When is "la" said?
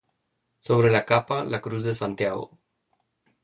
0.95-1.01, 1.55-1.61